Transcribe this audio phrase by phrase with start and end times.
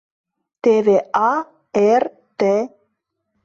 [0.63, 0.97] Теве
[1.29, 1.31] а,
[2.01, 2.03] р,
[2.39, 2.41] т.